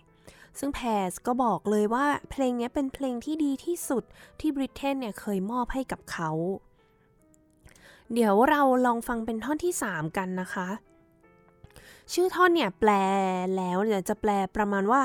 [0.60, 4.04] ซึ่งแพสก็บอกเลยว่าเพลงนี้เป็นเพลงที่ดีที่สุด
[4.40, 6.32] ที่บริเทนเนี่ยเคยมอบให้กับเขา
[8.14, 10.70] เดี๋ยวเราลองฟังเป็นท่อนที่ 3 กันนะคะ
[12.14, 12.92] ชื่อท่อนเนี่ยแปล
[13.58, 15.02] แล้วเนี่ยจะแปลประมาณว่า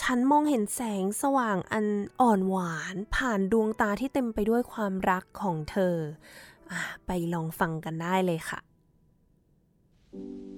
[0.00, 1.86] ฉันมองเห็นแสงสว่างอัน
[2.20, 5.94] อ่อนหวานผ่านดวงตาที่เต็มไปด้วยความรักของเธอ
[6.70, 6.72] อ
[7.06, 8.60] ไปลองฟังกันได้เลยค่ะ
[10.10, 10.57] vostri occhi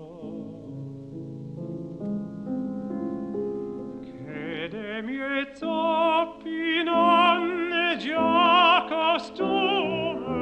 [4.01, 10.41] Che de miei zoppi non ne già costume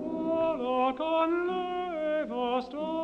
[0.00, 2.99] follow con le vostre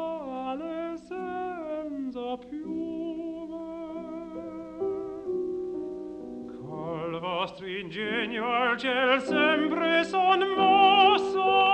[7.46, 11.65] nostri ingegni al ciel sempre son mosso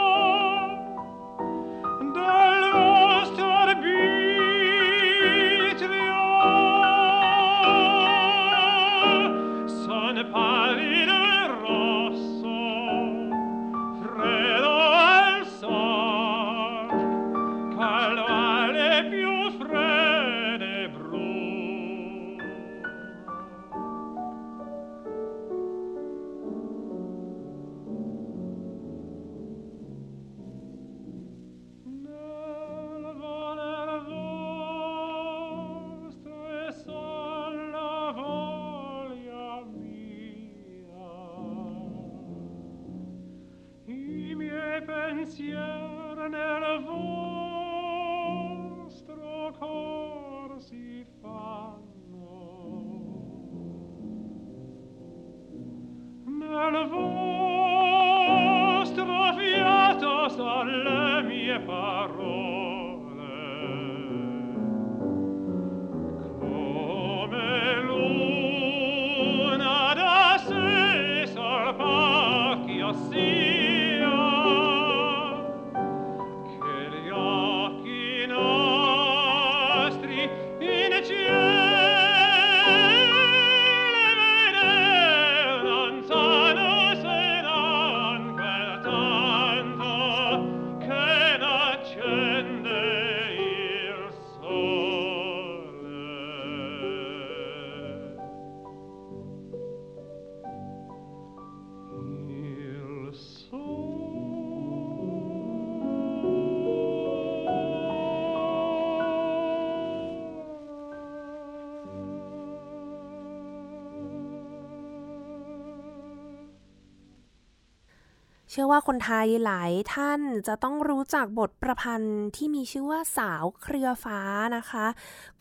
[118.54, 124.20] เชื่อว่าคนไทยหลายท่านจะต้องรู้จักบทประพันธ์ที่มีชื่อว่าสาวเครือฟ้า
[124.56, 124.86] นะคะ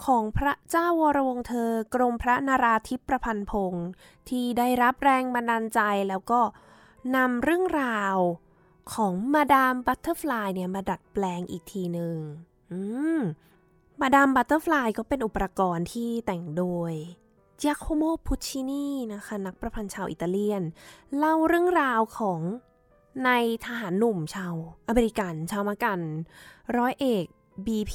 [0.06, 3.88] ของพระเจ้าวรวงศ์เธอกรมพระนาราธิปประพันธ์พงศ์
[4.30, 6.40] ที่ได้รับแรงบันดาลใจแล้วก็
[7.16, 8.18] นำเรื่องราว
[8.94, 12.18] ของมาดามบัตเตอร์ฟลายเนี่ยมาดัดแปลงอีกทีหนึ่ง
[14.02, 16.94] มาดามบัตเตอร์ฟลายก็เป็นอุปรากรที่แต่งโดย
[17.60, 20.64] จาโคโมปุชชินีนะคะ นักประพันธ์ชาวอิตาเลียน
[21.18, 22.42] เล่าเรื่องราวของ
[23.26, 23.30] นาย
[23.66, 24.54] ทหารหนุ่มชาว
[24.88, 26.00] อเมริกัน ชาวมะกัน
[26.78, 27.26] ร้อยเอก
[27.66, 27.94] BP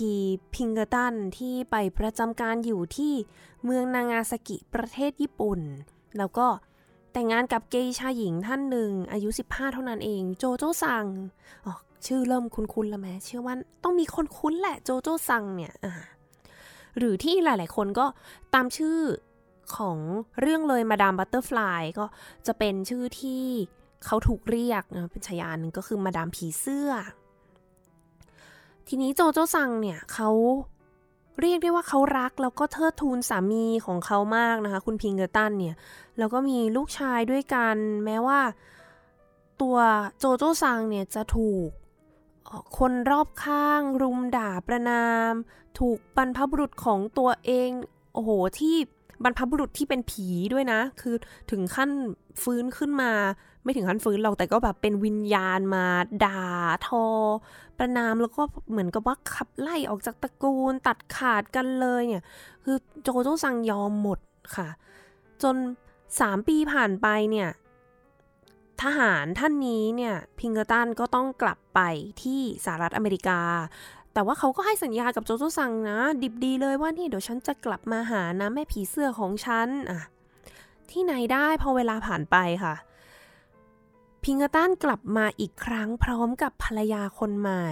[0.54, 3.12] พิงเกอร์ตันที่ไปประจำการอยู่ที่
[3.64, 5.60] เมืองนางาซากิประเทศญี่ปุ่น
[6.18, 6.46] แล้วก็
[7.12, 11.04] แต่งงานกับเกอิชาหญิงท่านหนึ่ง อายุ 15 เท่านั้นเอง โจโจซัง
[11.64, 11.74] อ๋อ
[12.06, 15.74] ชื่อเริ่มคุ้นๆแล้วไหมเชื่อว่าต้องมีคนคุ้นแหละโจโจซังเนี่ย
[16.98, 18.06] หรือที่หลายๆ คนก็
[18.54, 18.98] ตามชื่อ
[19.76, 19.98] ของ
[20.40, 22.06] เรื่องเลยมาดามบัตเตอร์ฟลายก็
[22.46, 23.44] จะเป็นชื่อที่
[24.04, 26.90] เขาถูกเรียกนะเป็นฉายานึงก็คือมาดามผีเสื้อ
[28.86, 30.30] ทีนี้โจโจซังเนี่ยเขา
[31.40, 35.76] เรียกได้ว่าเขารักแล้วก็เทิดทูนสามีของเขามากนะคะ คุณพิงเกอร์ตันเนี่ย
[36.18, 38.40] แล้วก็มีลูกชายด้วยกัน แม้ว่า
[39.62, 39.76] ตัว
[40.18, 41.68] โจโจซังเนี่ยจะถูก
[42.78, 45.32] คนรอบข้าง รุมด่าประนาม
[45.78, 47.70] ถูกบรรพบุรุษของตัวเอง
[48.14, 48.76] โอ้โหที่
[49.22, 51.14] บรรพบุรุษที่เป็นผีด้วยนะ คือ
[51.50, 51.90] ถึงขั้น
[52.42, 53.12] ฟื้นขึ้นมา
[53.66, 55.84] ไม่ถึงขั้นฟื้นหรอกแต่ก็แบบเป็นวิญญาณมา
[56.24, 56.42] ด่า
[56.86, 57.06] ทอ
[57.78, 62.22] ประนามแล้วก็เหมือนกับว่าขับไล่ออกจากตระกูลตัดขาดกันเลยเนี่ย
[62.64, 64.18] คือโจโจซังยอมหมด
[64.56, 64.68] ค่ะ
[65.42, 65.56] จน
[66.20, 67.48] สามปีผ่านไปเนี่ย
[68.82, 71.80] ทหารท่านนี้เนี่ยพิงเกอร์ตันก็ต้องกลับไป
[72.22, 73.40] ที่สหรัฐอเมริกา
[74.12, 80.00] แต่ว่าเขาก็ให้สัญญากับโจโจซังนะ ดิบดีเลยว่านี่เดี๋ยวฉันจะกลับมาหานะแม่ผีเสื้อของฉันอะ
[80.90, 82.74] ที่ไหนได้พอเวลาผ่านไปค่ะ
[84.28, 87.70] พิงกตันกลับมาอีกครั้งพร้อมกับภรรยาคนใหม่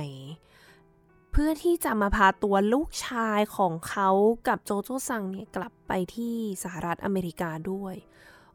[1.31, 4.09] เพื่อที่จะมาพาตัวลูกชายของเขา
[4.49, 7.95] กับโจโจซังเนี่ยกลับไปที่สหรัฐอเมริกาด้วย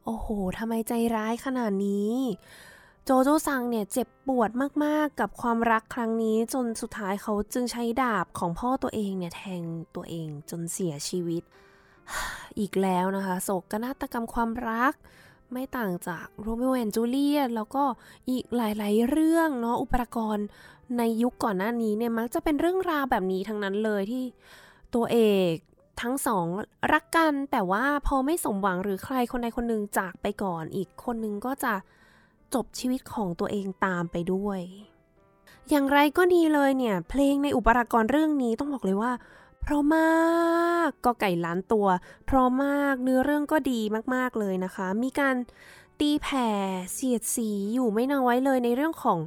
[0.04, 0.28] โอ้โห
[0.58, 2.16] ทำไมใจร้ายขนาดนี้
[3.06, 4.50] โจโจซังเนี่ยเจ็บปวด
[4.84, 9.64] มากๆกับความรักครั้งนี้จนสุดท้ายเขาจึงใช้ดาบของพ่อตัวเองเนี่ยแทง
[9.96, 11.44] ตัวเองจนเสียชีวิต
[12.60, 14.94] อีกแล้วนะคะ โศกนาฏกรรมความรัก
[15.52, 17.84] ไม่ต่างจาก Romeo and Juliet แล้วก็
[18.30, 20.46] อีกหลาย ๆ เรื่องเนาะอุปรากร
[20.98, 24.24] ในยุคก่อนหน้านี้เนี่ยมักจะเป็นเรื่องราวแบบนี้ทั้งนั้นเลยที่
[24.96, 25.20] ตัวเอ
[25.52, 25.54] ก
[26.02, 26.46] ทั้งสอง
[26.94, 31.74] รักกันแต่ว่าพอไม่สมหวังหรือใครคนใดคนหนึ่งจากไปก่อน อีกคนนึงก็จะ
[32.54, 34.60] จบชีวิตของตัวเองตามไปด้วย
[35.70, 39.12] อย่างไรก็ดีเลยเนี่ย เพลงในอุปรากรเรื่องนี้ต้องบอกเลยว่า
[39.62, 41.88] เพราะมากก็ไก่ล้านตัว
[42.26, 43.82] เพราะมากเนื้อเรื่องก็ดี
[44.16, 45.36] มากๆเลยนะคะ มีการ
[46.00, 46.50] ตีแผ่
[46.94, 49.20] เสียดสีอยู่ไม่น้อยเลยในเรื่องของ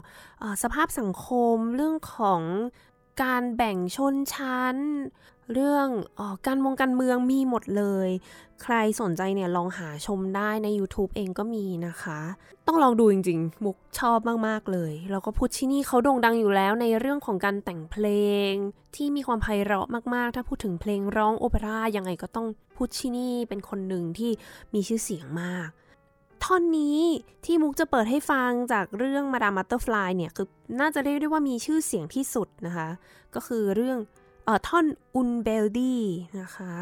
[0.43, 2.43] อสภาพสังคม เรื่องของ
[3.22, 4.76] การแบ่งชนชั้น
[5.53, 5.86] เรื่อง
[6.18, 8.09] ออการมงการเมืองมีหมดเลย
[8.62, 12.20] ใครสนใจเนี่ยลองหาชมได้ใน YouTube เองก็มีนะคะ
[12.66, 18.07] ต้องลองดูจริงๆ มุกชอบมากๆเลย แล้วก็พุชชินี่เขาโด่งดังอยู่แล้วในเรื่องของการแต่งเพล
[18.50, 18.53] ง
[18.96, 22.46] ที่มีความไพเราะมากๆ ถ้าพูดถึงเพลงร้องโอเปร่ายังไงก็ต้อง
[22.76, 24.30] พุชชินี่เป็นคนหนึ่งที่
[24.74, 25.68] มีชื่อเสียงมาก
[26.44, 27.00] ท่อนนี้
[27.44, 30.48] ที่มุกจะเปิดให้ฟังจากเรื่องมาดามบัตเตอร์ฟลายเนี่ยคือ
[30.80, 32.88] น่าจะเรียกได้ว่ามีชื่อเสียงที่สุดนะคะ
[33.34, 33.98] ก็คือเรื่อง
[34.68, 36.03] ท่อน Un bel dì
[36.40, 36.74] นะคะ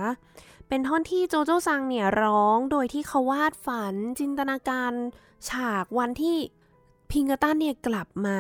[0.69, 4.93] เป็นท่อนที่โจโจซังเนี่ยร้องโดยที่เขาวาดฝันจินตนาการ
[5.49, 6.37] ฉากวันที่
[7.11, 8.39] พิงเกอร์ตันเนี่ยกลับมา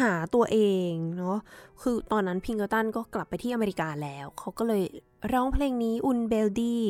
[0.00, 0.58] หาตัวเอ
[0.90, 1.38] งเนาะ
[1.82, 4.84] คือตอนนั้นพิงเกอร์ตันก็กลับไปที่อเมริกาแล้ว เขาก็เลย
[5.32, 6.84] ร้องเพลงนี้ Un bel dì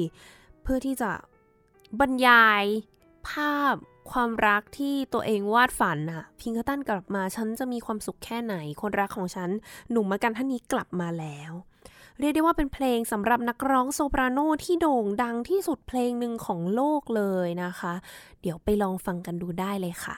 [0.63, 1.11] เพื่อที่จะ
[2.01, 2.65] บรรยาย
[3.29, 3.75] ภาพ
[4.11, 9.51] ความรักที่ตัวเองวาดฝันอะพิงเกอร์ตันกลับมา ฉันจะมีความสุขแค่ไหน คนรักของฉัน
[9.91, 11.53] หนุ่มมากันท่านนี้กลับมาแล้ว
[12.19, 17.95] เรียกได้ว่าเป็นเพลงสำหรับนักร้องโซปราโนที่โด่งดังที่สุดเพลงหนึ่งของโลกเลยนะคะ
[18.41, 20.17] เดี๋ยวไปลองฟังกันดูได้เลยค่ะ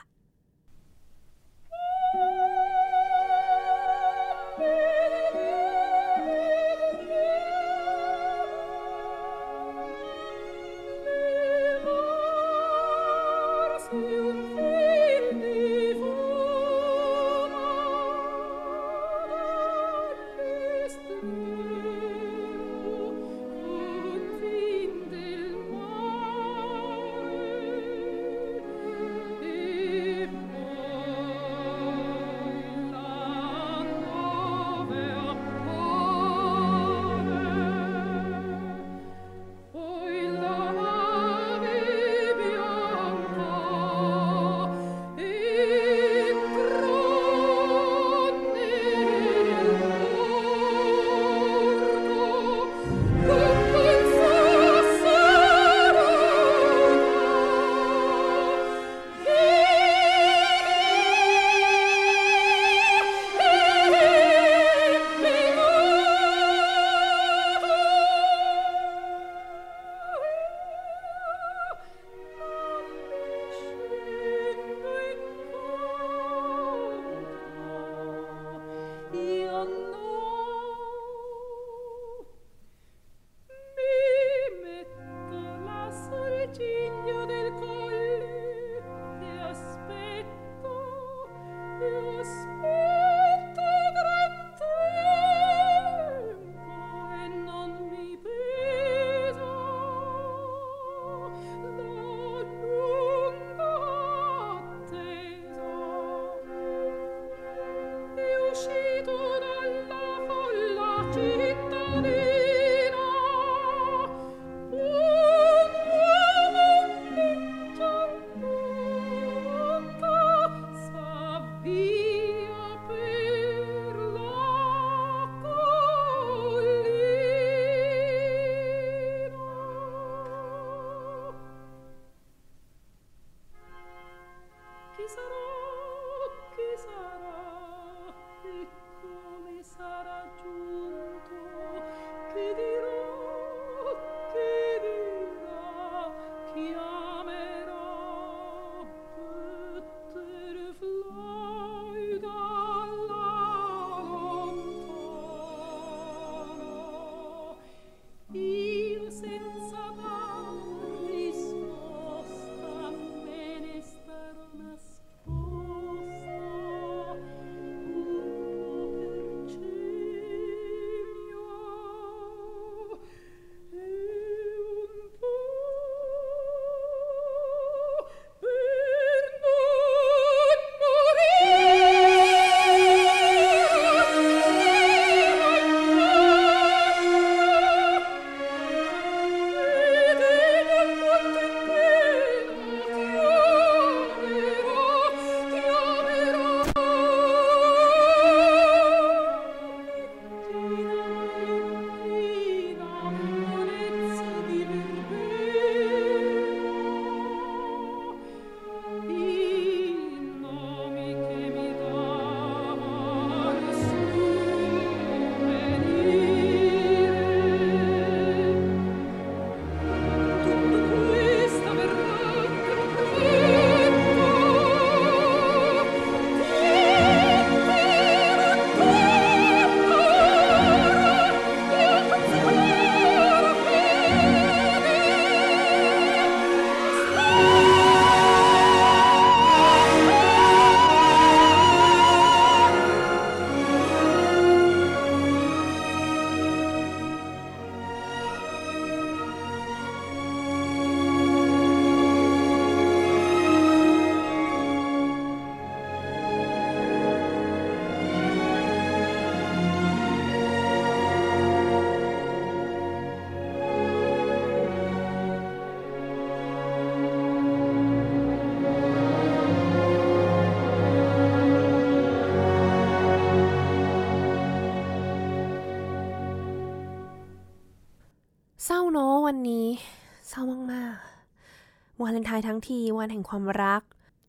[282.04, 283.82] วาเลนไทน์ทั้งทีวันแห่งความรัก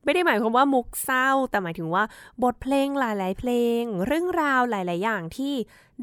[0.04, 2.04] ไม่ได้หมายความว่ามุกเศร้า แต่หมายถึงว่า
[2.44, 5.54] บทเพลงหลาย ๆ เพลง เรื่องราวหลาย ๆ อย่างที่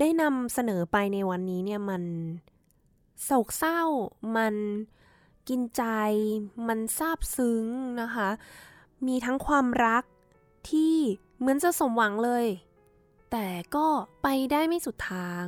[0.01, 2.03] ได้นำเสนอไปในวันนี้เนี่ยมัน
[3.25, 3.83] โศกเศร้า
[4.37, 4.55] มัน
[5.49, 5.85] กินใจ
[6.69, 7.65] มันซาบซึ้ง
[8.01, 8.29] นะคะ
[9.07, 10.05] มีทั้งความรัก
[10.71, 10.97] ที่
[11.39, 12.47] เหมือนจะสมหวังเลย
[13.33, 13.87] แต่ก็
[14.23, 15.47] ไปได้ไม่สุดทาง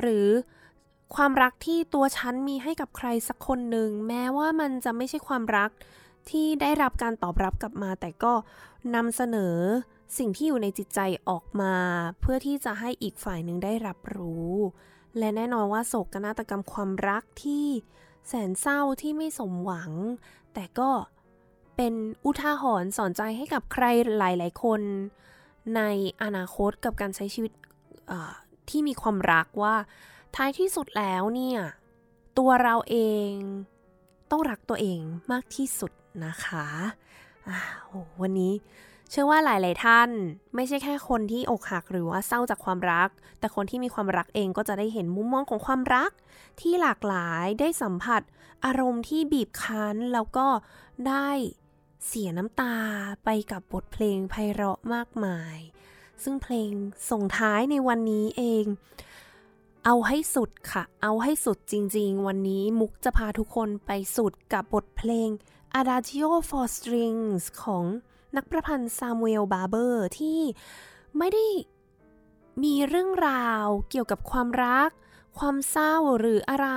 [0.00, 0.26] หรือ
[1.14, 5.70] ความรักที่ตัวฉันมีให้กับใครสักคนหนึ่งแม้ว่ามันจะไม่ใช่ความรัก
[6.30, 8.32] ที่ได้รับการตอบรับกลับมา แต่ก็
[8.94, 9.56] นำเสนอ
[10.18, 11.74] สิ่งที่อยู่ในจิตใจออกมา
[12.20, 14.52] เพื่อที่จะให้อีกฝ่ายหนึ่งได้รับรู้
[15.18, 17.66] และแน่นอนว่าโศกนาฏกรรมความรักที่
[18.28, 19.90] แสนเศร้าที่ไม่สมหวัง
[20.54, 20.90] แต่ก็
[21.76, 21.94] เป็น
[22.24, 23.84] อุทาหรณ์สอนใจให้กับใคร
[24.18, 24.80] หลาย ๆ คน
[25.76, 25.82] ใน
[26.22, 27.52] อนาคตกับการใช้ชีวิต
[28.70, 29.74] ที่มีความรักว่า
[30.36, 31.60] ท้ายที่สุดแล้วเนี่ย
[32.38, 32.96] ตัวเราเอ
[33.28, 33.30] ง
[34.30, 35.00] ต้องรักตัวเอง
[35.32, 35.92] มากที่สุด
[36.26, 36.66] นะคะ
[38.20, 38.52] วันนี้
[39.10, 40.08] เชื่อว่าหลาย ๆ ท่าน
[40.54, 43.08] ไม่ใช่แค่คนที่อกหักหรือว่าเศร้าจากความรัก
[43.38, 46.10] แต่คนที่มีความรักเองก็จะได้เห็นมุมมองของความรัก
[46.60, 48.22] ที่หลากหลายได้สัมผัส
[48.64, 50.46] อารมณ์ที่บีบคั้นแล้วก็
[51.08, 51.28] ได้
[52.06, 52.76] เสียน้ำตา
[53.24, 55.56] ไปกับบทเพลงไพเราะมากมาย
[56.22, 56.70] ซึ่งเพลง
[57.10, 58.64] ส่งท้ายในวันนี้เอง
[59.90, 65.28] เอาให้สุดค่ะ เอาให้สุดจริง ๆ วันนี้มุกจะพาทุกคนไปสุดกับบทเพลง
[65.80, 67.84] Adagio for Strings ของ
[68.36, 70.40] นักประพันธ์ซามูเอล บาร์เบอร์ ที่
[71.18, 71.46] ไม่ได้
[72.62, 74.90] มีเรื่องราวเกี่ยวกับความรัก
[75.38, 76.68] ความเศร้าหรืออะไร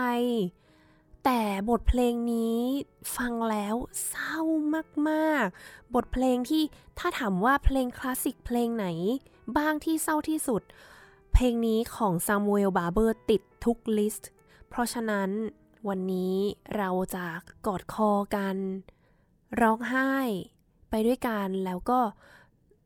[1.25, 2.61] แต่บทเพลงนี้
[3.15, 3.75] ฟังแล้ว
[4.07, 4.37] เศร้า
[5.09, 6.63] มากๆ บทเพลงที่
[6.99, 8.87] ถ้าถามว่าเพลงคลาสสิกเพลงไหน
[9.57, 10.63] บ้างที่เศร้าที่สุด
[11.33, 14.29] เพลงนี้ของซามูเอลบาร์เบอร์ติดทุก list
[14.69, 15.29] เพราะฉะนั้น
[15.87, 16.35] วันนี้
[16.77, 17.25] เราจะ
[17.67, 18.55] กอดคอกัน
[19.61, 20.13] ร้องไห้
[20.89, 21.99] ไปด้วยกันแล้วก็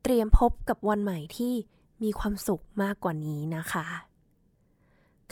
[0.02, 1.54] เตรียมพบกับวันใหม่ที่
[2.02, 3.86] มีความสุขมากกว่านี้นะคะ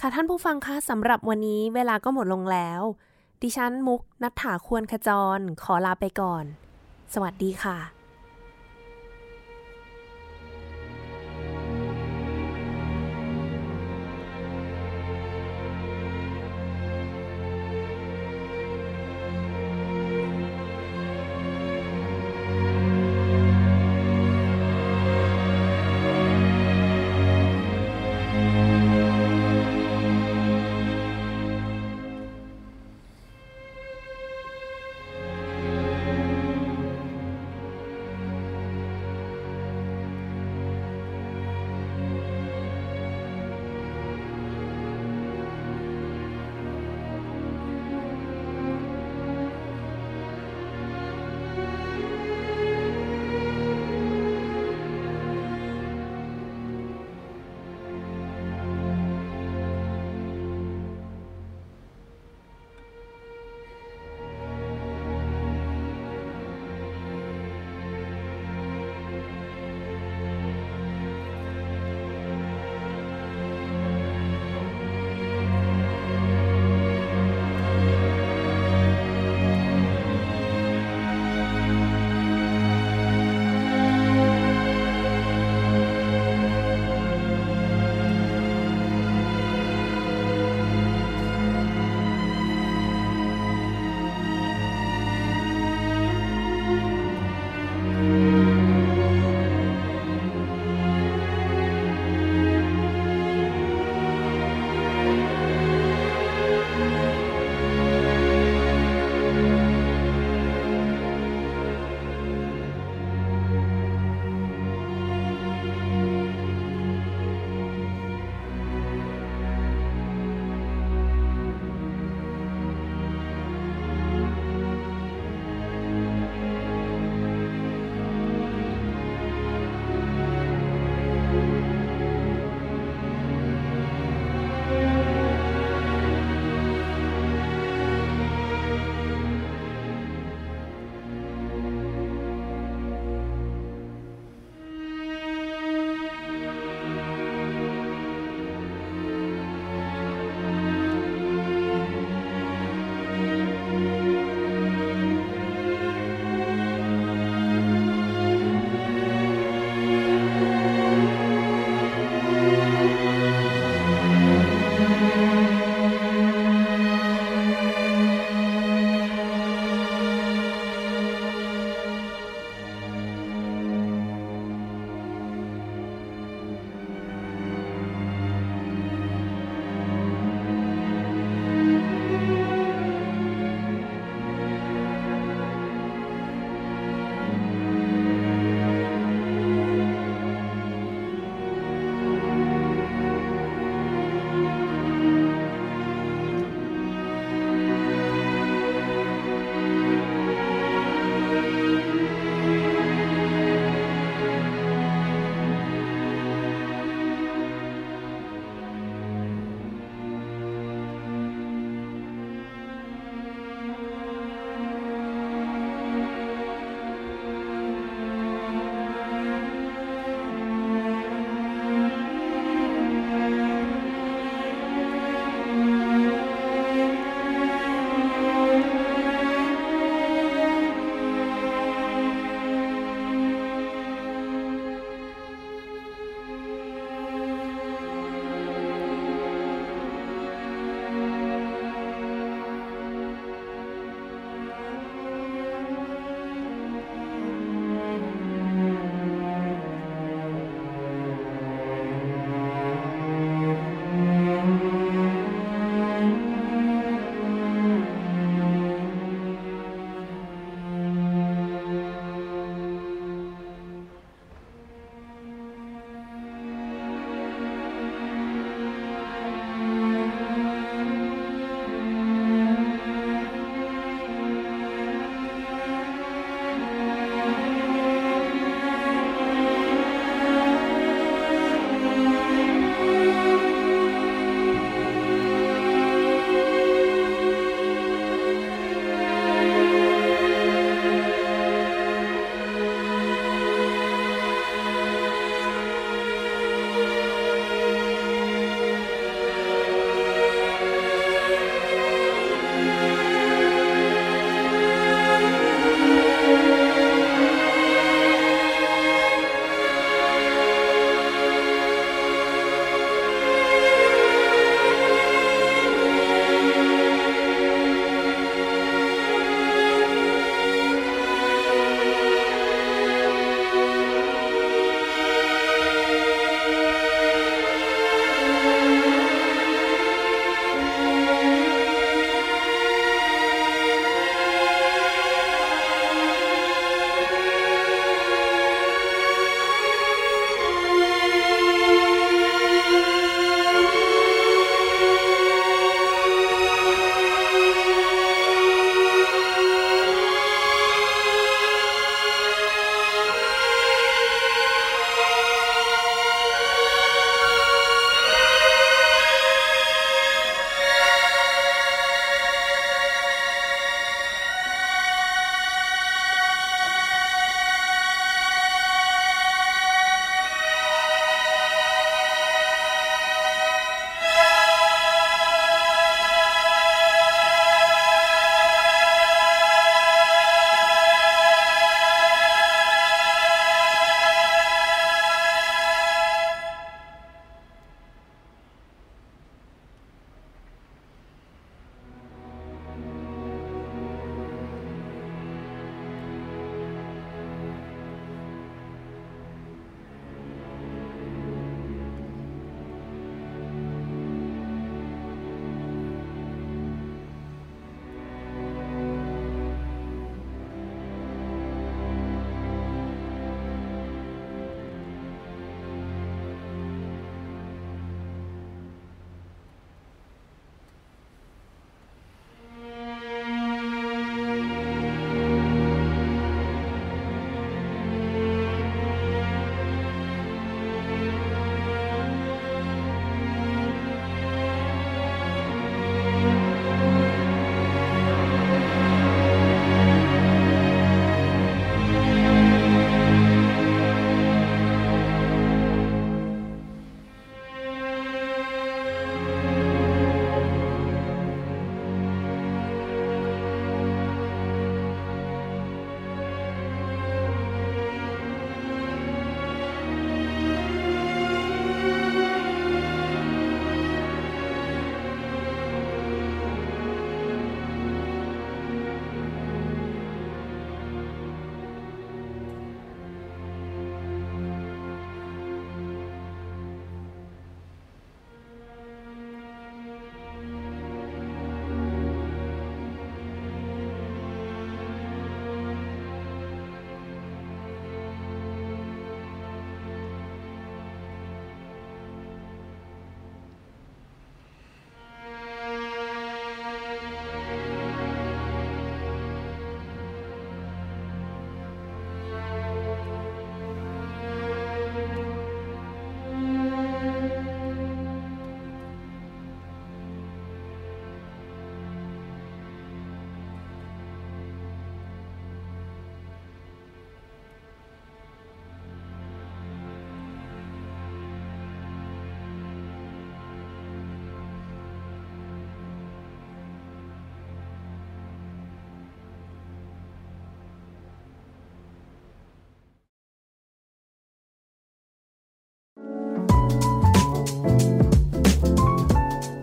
[0.00, 2.80] ค่ะท่านผู้ฟังคะสำหรับวันนี้เวลาก็หมดลงแล้ว
[3.42, 6.44] ดิฉันมุกนัฐถาควรขจร ขอลาไปก่อน
[7.14, 8.03] สวัสดีค่ะ